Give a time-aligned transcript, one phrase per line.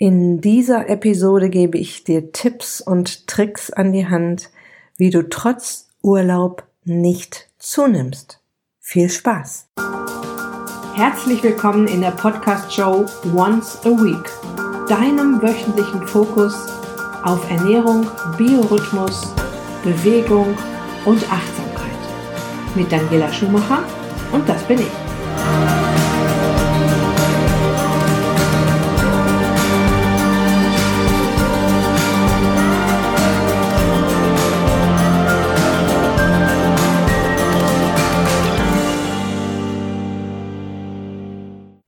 [0.00, 4.48] In dieser Episode gebe ich dir Tipps und Tricks an die Hand,
[4.96, 8.40] wie du trotz Urlaub nicht zunimmst.
[8.78, 9.66] Viel Spaß!
[10.94, 14.24] Herzlich willkommen in der Podcast-Show Once a Week,
[14.88, 16.54] deinem wöchentlichen Fokus
[17.24, 18.06] auf Ernährung,
[18.36, 19.34] Biorhythmus,
[19.82, 20.56] Bewegung
[21.06, 21.90] und Achtsamkeit.
[22.76, 23.82] Mit Daniela Schumacher
[24.30, 25.77] und das bin ich.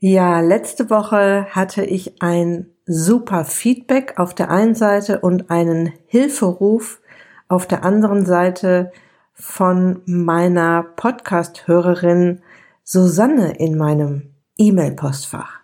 [0.03, 7.03] Ja, letzte Woche hatte ich ein super Feedback auf der einen Seite und einen Hilferuf
[7.49, 8.93] auf der anderen Seite
[9.35, 12.41] von meiner Podcast-Hörerin
[12.83, 15.61] Susanne in meinem E-Mail-Postfach.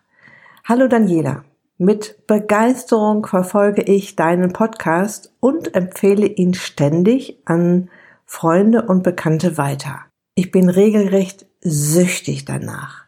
[0.67, 1.45] Hallo Daniela.
[1.79, 7.89] Mit Begeisterung verfolge ich deinen Podcast und empfehle ihn ständig an
[8.27, 10.01] Freunde und Bekannte weiter.
[10.35, 13.06] Ich bin regelrecht süchtig danach.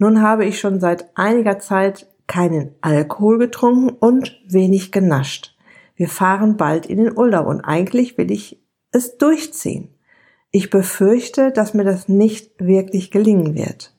[0.00, 5.58] Nun habe ich schon seit einiger Zeit keinen Alkohol getrunken und wenig genascht.
[5.94, 9.94] Wir fahren bald in den Urlaub und eigentlich will ich es durchziehen.
[10.52, 13.94] Ich befürchte, dass mir das nicht wirklich gelingen wird.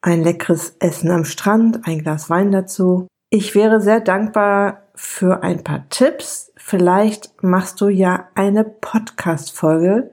[0.00, 3.06] Ein leckeres Essen am Strand, ein Glas Wein dazu.
[3.28, 6.52] Ich wäre sehr dankbar für ein paar Tipps.
[6.56, 10.10] Vielleicht machst du ja eine Podcast-Folge,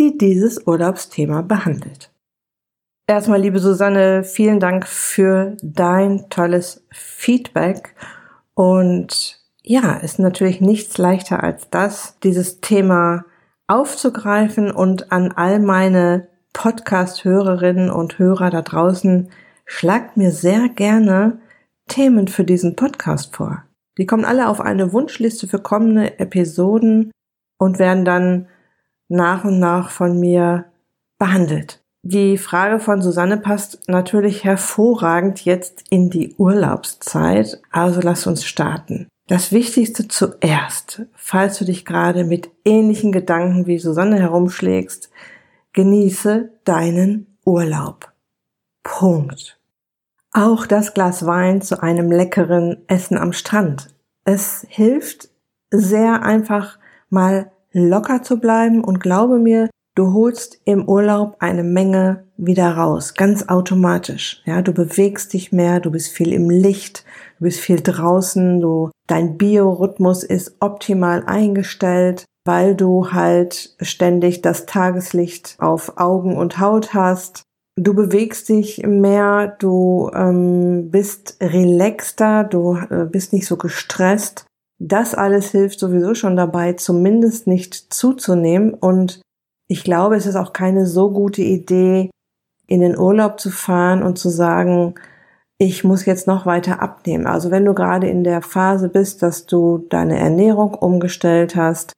[0.00, 2.11] die dieses Urlaubsthema behandelt.
[3.12, 7.94] Erstmal, liebe Susanne, vielen Dank für dein tolles Feedback.
[8.54, 13.26] Und ja, ist natürlich nichts leichter als das, dieses Thema
[13.66, 19.28] aufzugreifen und an all meine Podcast-Hörerinnen und Hörer da draußen,
[19.66, 21.38] schlagt mir sehr gerne
[21.88, 23.62] Themen für diesen Podcast vor.
[23.98, 27.10] Die kommen alle auf eine Wunschliste für kommende Episoden
[27.58, 28.48] und werden dann
[29.08, 30.64] nach und nach von mir
[31.18, 31.81] behandelt.
[32.04, 39.06] Die Frage von Susanne passt natürlich hervorragend jetzt in die Urlaubszeit, also lass uns starten.
[39.28, 45.10] Das Wichtigste zuerst, falls du dich gerade mit ähnlichen Gedanken wie Susanne herumschlägst,
[45.74, 48.12] genieße deinen Urlaub.
[48.82, 49.60] Punkt.
[50.32, 53.94] Auch das Glas Wein zu einem leckeren Essen am Strand.
[54.24, 55.28] Es hilft
[55.70, 56.78] sehr einfach
[57.10, 63.12] mal locker zu bleiben und glaube mir, Du holst im Urlaub eine Menge wieder raus,
[63.12, 64.40] ganz automatisch.
[64.46, 67.04] Ja, du bewegst dich mehr, du bist viel im Licht,
[67.38, 74.64] du bist viel draußen, du, dein Biorhythmus ist optimal eingestellt, weil du halt ständig das
[74.64, 77.42] Tageslicht auf Augen und Haut hast.
[77.76, 84.46] Du bewegst dich mehr, du ähm, bist relaxter, du äh, bist nicht so gestresst.
[84.78, 89.20] Das alles hilft sowieso schon dabei, zumindest nicht zuzunehmen und
[89.72, 92.10] ich glaube, es ist auch keine so gute Idee,
[92.66, 94.96] in den Urlaub zu fahren und zu sagen,
[95.56, 97.26] ich muss jetzt noch weiter abnehmen.
[97.26, 101.94] Also wenn du gerade in der Phase bist, dass du deine Ernährung umgestellt hast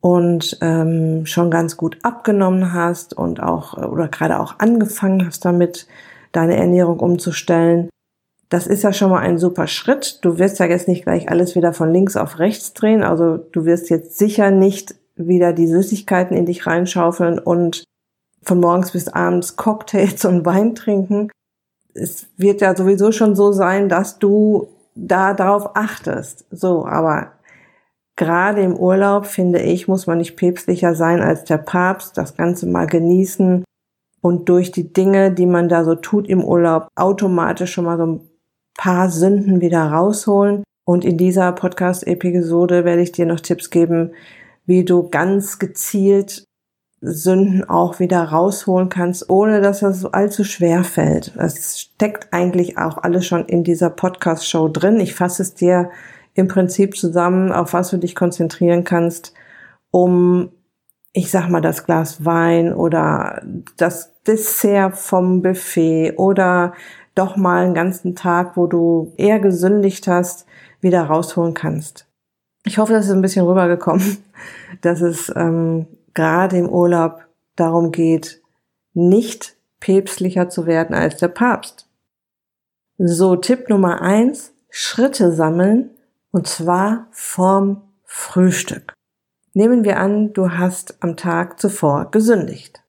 [0.00, 5.86] und ähm, schon ganz gut abgenommen hast und auch oder gerade auch angefangen hast damit,
[6.32, 7.88] deine Ernährung umzustellen,
[8.48, 10.18] das ist ja schon mal ein super Schritt.
[10.22, 13.04] Du wirst ja jetzt nicht gleich alles wieder von links auf rechts drehen.
[13.04, 17.84] Also du wirst jetzt sicher nicht wieder die Süßigkeiten in dich reinschaufeln und
[18.42, 21.30] von morgens bis abends Cocktails und Wein trinken.
[21.94, 26.46] Es wird ja sowieso schon so sein, dass du da darauf achtest.
[26.50, 27.32] So, aber
[28.16, 32.66] gerade im Urlaub, finde ich, muss man nicht päpstlicher sein als der Papst, das Ganze
[32.66, 33.64] mal genießen
[34.22, 38.06] und durch die Dinge, die man da so tut im Urlaub, automatisch schon mal so
[38.06, 38.20] ein
[38.78, 40.62] paar Sünden wieder rausholen.
[40.84, 44.12] Und in dieser Podcast-Episode werde ich dir noch Tipps geben,
[44.66, 46.44] wie du ganz gezielt
[47.02, 51.32] Sünden auch wieder rausholen kannst, ohne dass das allzu schwer fällt.
[51.36, 55.00] Das steckt eigentlich auch alles schon in dieser Podcast-Show drin.
[55.00, 55.90] Ich fasse es dir
[56.34, 59.34] im Prinzip zusammen, auf was du dich konzentrieren kannst,
[59.90, 60.52] um,
[61.12, 63.42] ich sag mal, das Glas Wein oder
[63.76, 66.72] das Dessert vom Buffet oder
[67.16, 70.46] doch mal einen ganzen Tag, wo du eher gesündigt hast,
[70.80, 72.06] wieder rausholen kannst.
[72.64, 74.18] Ich hoffe, das ist ein bisschen rübergekommen,
[74.80, 77.24] dass es ähm, gerade im Urlaub
[77.56, 78.40] darum geht,
[78.94, 81.88] nicht päpstlicher zu werden als der Papst.
[82.98, 85.90] So, Tipp Nummer eins, Schritte sammeln
[86.30, 88.94] und zwar vorm Frühstück.
[89.54, 92.82] Nehmen wir an, du hast am Tag zuvor gesündigt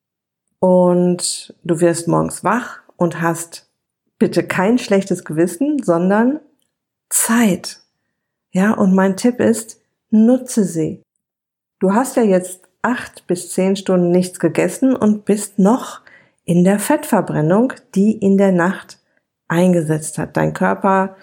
[0.59, 3.69] und du wirst morgens wach und hast
[4.17, 6.39] bitte kein schlechtes Gewissen, sondern
[7.09, 7.82] Zeit
[8.53, 11.01] Ja, und mein Tipp ist, nutze sie.
[11.79, 16.01] Du hast ja jetzt acht bis zehn Stunden nichts gegessen und bist noch
[16.45, 19.00] in der Fettverbrennung, die in der Nacht
[19.47, 20.38] eingesetzt hat.
[20.38, 21.15] Dein Körper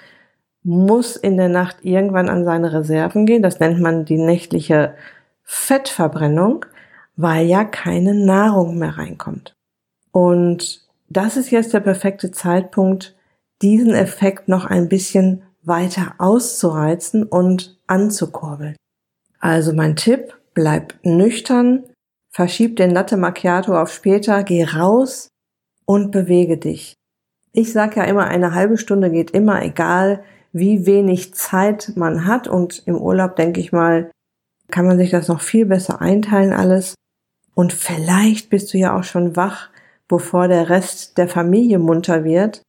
[0.62, 3.43] muss in der Nacht irgendwann an seine Reserven gehen.
[3.43, 4.94] Das nennt man die nächtliche
[5.44, 6.67] Fettverbrennung,
[7.17, 9.55] weil ja keine Nahrung mehr reinkommt.
[10.12, 13.17] Und das ist jetzt der perfekte Zeitpunkt,
[13.62, 18.77] diesen Effekt noch ein bisschen weiter auszureizen und anzukurbeln.
[19.39, 21.85] Also mein Tipp, bleib nüchtern,
[22.31, 25.29] verschieb den Latte Macchiato auf später, geh raus
[25.87, 26.95] und bewege dich.
[27.53, 30.23] Ich sage ja immer, eine halbe Stunde geht immer, egal
[30.53, 32.47] wie wenig Zeit man hat.
[32.49, 34.11] Und im Urlaub, denke ich mal,
[34.71, 36.95] kann man sich das noch viel besser einteilen alles.
[37.55, 39.71] Und vielleicht bist du ja auch schon wach,
[40.09, 42.63] bevor der Rest der Familie munter wird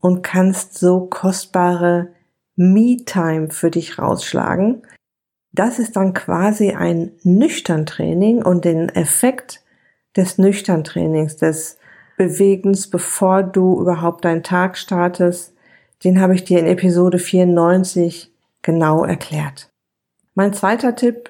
[0.00, 2.08] und kannst so kostbare
[2.56, 4.82] Me-Time für dich rausschlagen.
[5.52, 9.64] Das ist dann quasi ein Nüchtern-Training und den Effekt
[10.16, 11.78] des Nüchtern-Trainings, des
[12.16, 15.54] Bewegens, bevor du überhaupt deinen Tag startest,
[16.04, 18.30] den habe ich dir in Episode 94
[18.62, 19.70] genau erklärt.
[20.34, 21.28] Mein zweiter Tipp,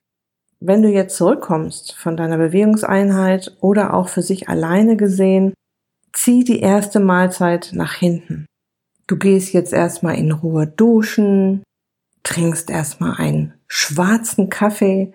[0.61, 5.55] wenn du jetzt zurückkommst von deiner Bewegungseinheit oder auch für sich alleine gesehen,
[6.13, 8.47] zieh die erste Mahlzeit nach hinten.
[9.11, 11.65] Du gehst jetzt erstmal in Ruhe duschen,
[12.23, 15.13] trinkst erstmal einen schwarzen Kaffee,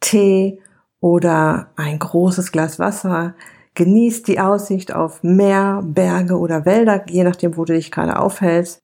[0.00, 0.60] Tee
[0.98, 3.36] oder ein großes Glas Wasser,
[3.74, 8.80] genießt die Aussicht auf Meer, Berge oder Wälder, je nachdem, wo du dich gerade aufhältst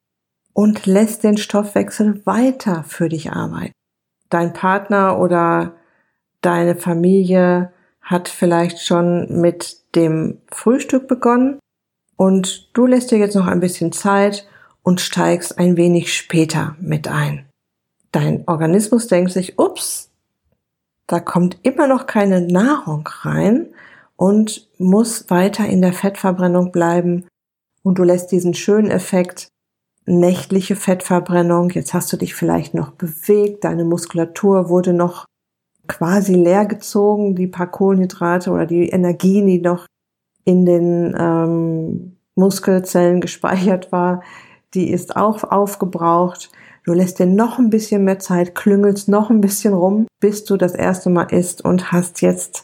[0.53, 3.73] und lässt den Stoffwechsel weiter für dich arbeiten.
[4.29, 5.73] Dein Partner oder
[6.39, 11.59] deine Familie hat vielleicht schon mit dem Frühstück begonnen
[12.15, 14.47] und du lässt dir jetzt noch ein bisschen Zeit
[14.83, 17.45] und steigst ein wenig später mit ein.
[18.11, 20.11] Dein Organismus denkt sich, ups,
[21.07, 23.67] da kommt immer noch keine Nahrung rein
[24.15, 27.25] und muss weiter in der Fettverbrennung bleiben
[27.81, 29.47] und du lässt diesen schönen Effekt
[30.05, 35.25] nächtliche Fettverbrennung, jetzt hast du dich vielleicht noch bewegt, deine Muskulatur wurde noch
[35.87, 39.85] quasi leer gezogen, die paar Kohlenhydrate oder die Energien, die noch
[40.45, 44.23] in den ähm, Muskelzellen gespeichert war,
[44.73, 46.51] die ist auch aufgebraucht.
[46.85, 50.57] Du lässt dir noch ein bisschen mehr Zeit, klüngelst noch ein bisschen rum, bis du
[50.57, 52.63] das erste Mal isst und hast jetzt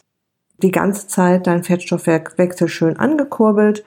[0.58, 3.84] die ganze Zeit dein Fettstoffwechsel schön angekurbelt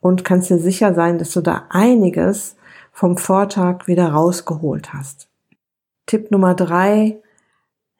[0.00, 2.56] und kannst dir sicher sein, dass du da einiges
[2.92, 5.28] vom Vortag wieder rausgeholt hast.
[6.06, 7.20] Tipp Nummer drei,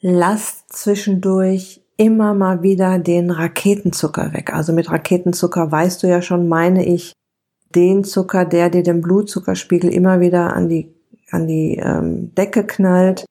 [0.00, 4.52] lass zwischendurch immer mal wieder den Raketenzucker weg.
[4.52, 7.12] Also mit Raketenzucker weißt du ja schon, meine ich,
[7.74, 10.94] den Zucker, der dir den Blutzuckerspiegel immer wieder an die,
[11.30, 13.24] an die ähm, Decke knallt.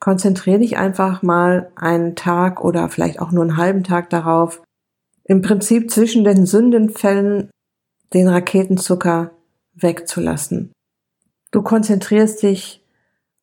[0.00, 4.62] Konzentriere dich einfach mal einen Tag oder vielleicht auch nur einen halben Tag darauf,
[5.24, 7.50] im Prinzip zwischen den Sündenfällen
[8.12, 9.30] den Raketenzucker
[9.74, 10.72] wegzulassen.
[11.50, 12.82] Du konzentrierst dich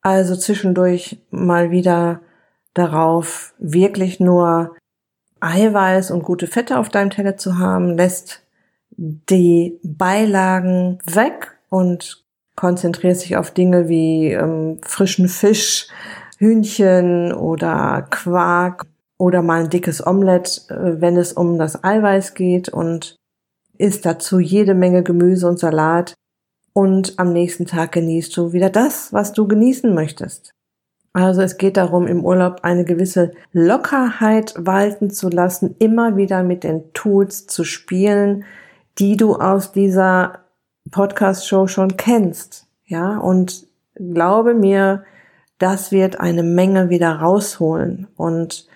[0.02, 2.22] also zwischendurch mal wieder
[2.74, 4.76] darauf, wirklich nur
[5.40, 8.44] Eiweiß und gute Fette auf deinem Teller zu haben, lässt
[9.02, 12.26] die Beilagen weg und
[12.56, 15.88] konzentrierst dich auf Dinge wie ähm, frischen Fisch,
[16.38, 18.86] Hühnchen oder Quark
[19.18, 23.16] oder mal ein dickes Omelett, äh, wenn es um das Eiweiß geht und
[23.78, 26.16] isst dazu jede Menge Gemüse und Salat
[26.74, 30.52] und am nächsten Tag genießt du wieder das, was du genießen möchtest.
[31.14, 36.66] Also es geht darum, im Urlaub eine gewisse Lockerheit walten zu lassen, immer wieder mit
[36.66, 38.44] den Tools zu spielen,
[39.00, 40.40] die du aus dieser
[40.92, 42.68] Podcast-Show schon kennst.
[42.86, 45.04] Ja, und glaube mir,
[45.58, 48.08] das wird eine Menge wieder rausholen.
[48.16, 48.68] Und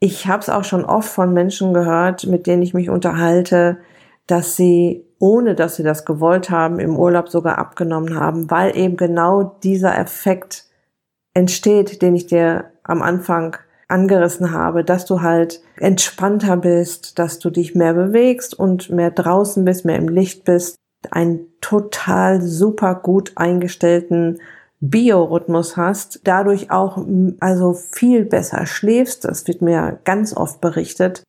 [0.00, 3.78] ich habe es auch schon oft von Menschen gehört, mit denen ich mich unterhalte,
[4.26, 8.96] dass sie ohne dass sie das gewollt haben, im Urlaub sogar abgenommen haben, weil eben
[8.96, 10.66] genau dieser Effekt
[11.34, 13.56] entsteht, den ich dir am Anfang
[13.88, 19.64] angerissen habe, dass du halt entspannter bist, dass du dich mehr bewegst und mehr draußen
[19.64, 20.76] bist, mehr im Licht bist,
[21.10, 24.38] einen total super gut eingestellten
[24.80, 27.04] Biorhythmus hast, dadurch auch
[27.40, 31.24] also viel besser schläfst, das wird mir ganz oft berichtet,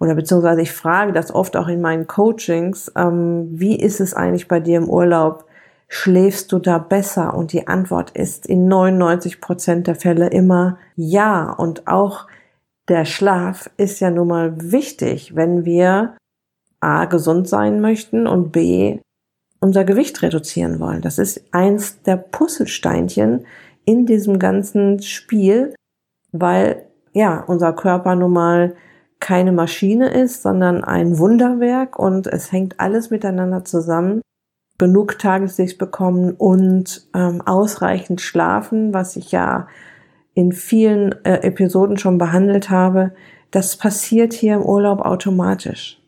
[0.00, 4.48] oder beziehungsweise ich frage das oft auch in meinen Coachings, ähm, wie ist es eigentlich
[4.48, 5.46] bei dir im Urlaub?
[5.88, 7.34] Schläfst du da besser?
[7.34, 11.52] Und die Antwort ist in 99 Prozent der Fälle immer ja.
[11.52, 12.26] Und auch
[12.88, 16.16] der Schlaf ist ja nun mal wichtig, wenn wir
[16.80, 19.00] A, gesund sein möchten und B,
[19.60, 21.00] unser Gewicht reduzieren wollen.
[21.00, 23.46] Das ist eins der Puzzlesteinchen,
[23.84, 25.74] in diesem ganzen Spiel,
[26.32, 28.74] weil ja, unser Körper nun mal
[29.20, 34.20] keine Maschine ist, sondern ein Wunderwerk und es hängt alles miteinander zusammen.
[34.78, 39.68] Genug Tageslicht bekommen und ähm, ausreichend schlafen, was ich ja
[40.34, 43.12] in vielen äh, Episoden schon behandelt habe,
[43.50, 46.02] das passiert hier im Urlaub automatisch.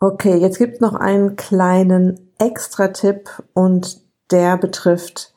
[0.00, 5.34] Okay, jetzt gibt noch einen kleinen Extra-Tipp und der betrifft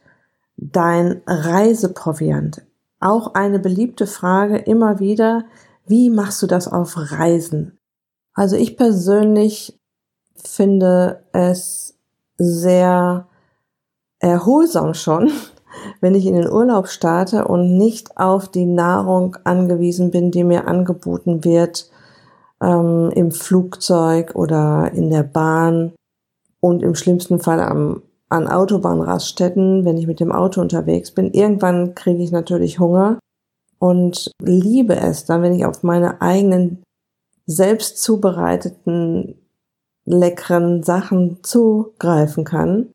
[0.56, 2.66] dein Reiseproviant.
[3.02, 5.44] Auch eine beliebte Frage immer wieder,
[5.86, 7.78] wie machst du das auf Reisen?
[8.34, 9.78] Also ich persönlich
[10.36, 12.00] finde es
[12.38, 13.28] sehr
[14.20, 15.32] erholsam schon,
[16.02, 20.68] wenn ich in den Urlaub starte und nicht auf die Nahrung angewiesen bin, die mir
[20.68, 21.90] angeboten wird
[22.62, 25.94] ähm, im Flugzeug oder in der Bahn
[26.60, 31.34] und im schlimmsten Fall am, an Autobahnraststätten, wenn ich mit dem Auto unterwegs bin.
[31.34, 33.20] Irgendwann kriege ich natürlich Hunger
[33.80, 36.84] und liebe es dann, wenn ich auf meine eigenen
[37.46, 39.36] selbst zubereiteten
[40.06, 42.90] leckeren Sachen zugreifen kann.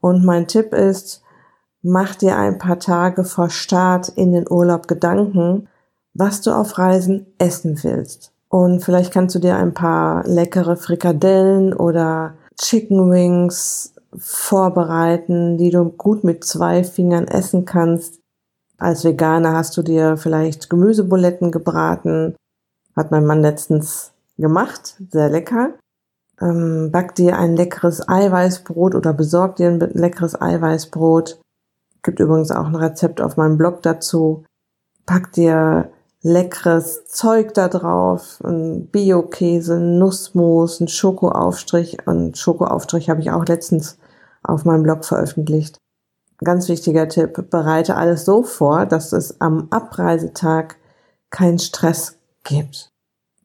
[0.00, 1.22] Und mein Tipp ist,
[1.82, 5.68] mach dir ein paar Tage vor Start in den Urlaub Gedanken,
[6.14, 8.32] was du auf Reisen essen willst.
[8.48, 15.84] Und vielleicht kannst du dir ein paar leckere Frikadellen oder Chicken Wings vorbereiten, die du
[15.86, 18.20] gut mit zwei Fingern essen kannst.
[18.76, 22.34] Als Veganer hast du dir vielleicht Gemüsebuletten gebraten.
[22.94, 24.96] Hat mein Mann letztens gemacht.
[25.10, 25.70] Sehr lecker.
[26.42, 31.40] Ähm, back dir ein leckeres Eiweißbrot oder besorg dir ein leckeres Eiweißbrot.
[32.02, 34.44] Gibt übrigens auch ein Rezept auf meinem Blog dazu.
[35.06, 35.90] Pack dir
[36.22, 42.06] leckeres Zeug da drauf, ein Bio-Käse, Nussmus, ein Schokoaufstrich.
[42.06, 43.98] Und Schokoaufstrich habe ich auch letztens
[44.42, 45.78] auf meinem Blog veröffentlicht.
[46.42, 50.76] Ganz wichtiger Tipp, bereite alles so vor, dass es am Abreisetag
[51.30, 52.91] keinen Stress gibt.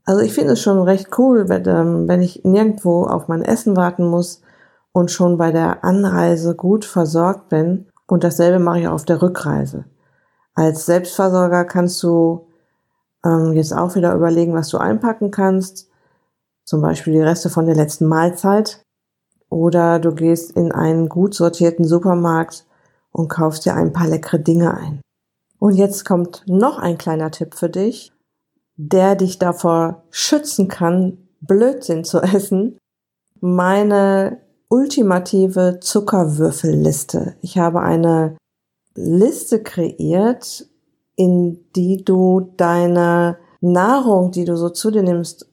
[0.07, 3.75] Also ich finde es schon recht cool, wenn, ähm, wenn ich nirgendwo auf mein Essen
[3.75, 4.41] warten muss
[4.93, 9.83] und schon bei der Anreise gut versorgt bin und dasselbe mache ich auf der Rückreise.
[10.55, 12.47] Als Selbstversorger kannst du
[13.25, 15.89] ähm, jetzt auch wieder überlegen, was du einpacken kannst.
[16.63, 18.81] Zum Beispiel die Reste von der letzten Mahlzeit.
[19.49, 22.65] Oder du gehst in einen gut sortierten Supermarkt
[23.11, 25.01] und kaufst dir ein paar leckere Dinge ein.
[25.59, 28.13] Und jetzt kommt noch ein kleiner Tipp für dich,
[28.77, 32.77] der dich davor schützen kann, Blödsinn zu essen.
[33.39, 37.35] Meine ultimative Zuckerwürfelliste.
[37.41, 38.37] Ich habe eine
[38.95, 40.65] Liste kreiert,
[41.15, 45.47] in die du deine Nahrung, die du so zu dir nimmst,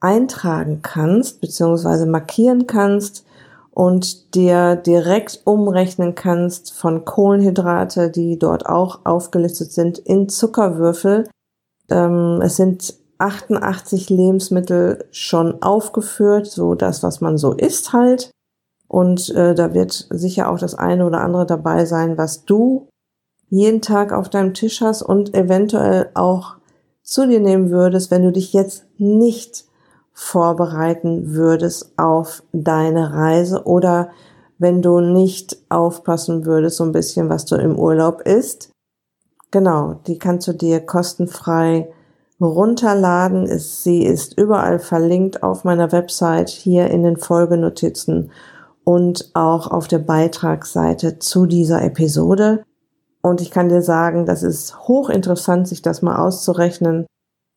[0.00, 3.24] eintragen kannst, beziehungsweise markieren kannst
[3.70, 11.28] und dir direkt umrechnen kannst von Kohlenhydrate, die dort auch aufgelistet sind, in Zuckerwürfel.
[11.90, 18.30] Ähm, es sind 88 Lebensmittel schon aufgeführt, so das, was man so isst halt.
[18.86, 22.88] Und äh, da wird sicher auch das eine oder andere dabei sein, was du
[23.50, 26.56] jeden Tag auf deinem Tisch hast und eventuell auch
[27.02, 29.64] zu dir nehmen würdest, wenn du dich jetzt nicht
[30.12, 34.10] vorbereiten würdest auf deine Reise oder
[34.58, 38.70] wenn du nicht aufpassen würdest, so ein bisschen, was du im Urlaub isst.
[39.50, 41.88] Genau, die kannst du dir kostenfrei
[42.40, 43.46] runterladen.
[43.58, 48.30] Sie ist überall verlinkt auf meiner Website, hier in den Folgenotizen
[48.84, 52.62] und auch auf der Beitragsseite zu dieser Episode.
[53.20, 57.06] Und ich kann dir sagen, das ist hochinteressant, sich das mal auszurechnen.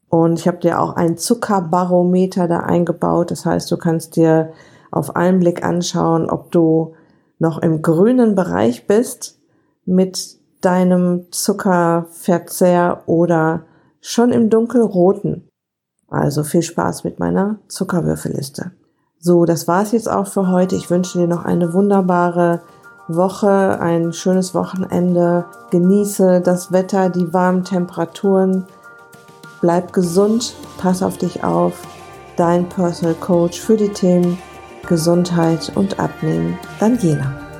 [0.09, 3.31] Und ich habe dir auch ein Zuckerbarometer da eingebaut.
[3.31, 4.51] Das heißt, du kannst dir
[4.91, 6.95] auf einen Blick anschauen, ob du
[7.39, 9.39] noch im grünen Bereich bist
[9.85, 13.63] mit deinem Zuckerverzehr oder
[14.01, 15.47] schon im dunkelroten.
[16.09, 18.71] Also viel Spaß mit meiner Zuckerwürfelliste.
[19.19, 20.75] So, das war's jetzt auch für heute.
[20.75, 22.61] Ich wünsche dir noch eine wunderbare
[23.07, 25.45] Woche, ein schönes Wochenende.
[25.69, 28.65] Genieße das Wetter, die warmen Temperaturen.
[29.61, 31.73] Bleib gesund, pass auf dich auf.
[32.35, 34.37] Dein Personal Coach für die Themen
[34.87, 37.50] Gesundheit und Abnehmen, Daniela.